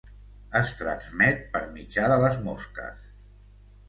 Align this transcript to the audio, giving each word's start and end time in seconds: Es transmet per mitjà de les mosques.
Es 0.59 0.69
transmet 0.77 1.43
per 1.55 1.61
mitjà 1.75 2.07
de 2.13 2.15
les 2.23 2.39
mosques. 2.47 3.05